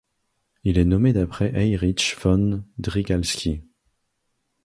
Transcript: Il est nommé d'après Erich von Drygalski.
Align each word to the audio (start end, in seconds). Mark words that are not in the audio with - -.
Il 0.63 0.79
est 0.79 0.85
nommé 0.85 1.13
d'après 1.13 1.51
Erich 1.67 2.15
von 2.19 2.63
Drygalski. 2.79 3.61